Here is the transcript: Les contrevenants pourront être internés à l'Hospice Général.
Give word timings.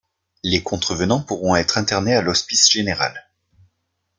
Les 0.41 0.63
contrevenants 0.63 1.21
pourront 1.21 1.55
être 1.55 1.77
internés 1.77 2.15
à 2.15 2.23
l'Hospice 2.23 2.71
Général. 2.71 3.23